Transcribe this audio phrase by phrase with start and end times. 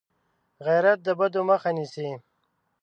[0.65, 2.09] غیرت د بدو مخه نیسي